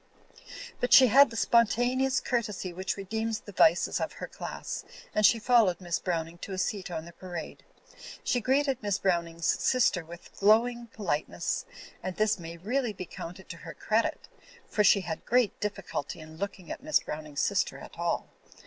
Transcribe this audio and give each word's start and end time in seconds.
But 0.79 0.93
she 0.93 1.09
had 1.09 1.29
the 1.29 1.35
spontane 1.37 2.01
ous 2.03 2.19
courtesy 2.19 2.73
which 2.73 2.97
redeems 2.97 3.41
the 3.41 3.51
vices 3.51 3.99
of 4.01 4.13
her 4.13 4.25
class, 4.25 4.83
and 5.13 5.23
she 5.23 5.37
followed 5.37 5.79
Miss 5.79 5.99
Browning 5.99 6.39
to 6.39 6.53
a 6.53 6.57
seat 6.57 6.89
on 6.89 7.05
the 7.05 7.13
parade. 7.13 7.63
She 8.23 8.41
greeted 8.41 8.81
Miss 8.81 8.97
Browning's 8.97 9.45
sister 9.45 10.03
with 10.03 10.35
glowing* 10.39 10.87
politeness; 10.87 11.67
and 12.01 12.15
this 12.15 12.39
may 12.39 12.57
really 12.57 12.93
be 12.93 13.05
counted 13.05 13.47
to 13.49 13.57
her 13.57 13.75
cred 13.75 14.05
it; 14.05 14.27
for 14.67 14.83
she 14.83 15.01
had 15.01 15.23
great 15.23 15.59
difficulty 15.59 16.19
in 16.19 16.37
looking 16.37 16.71
at 16.71 16.81
Miss 16.81 16.99
Browning's 17.01 17.41
sister 17.41 17.77
at 17.77 17.99
all. 17.99 18.27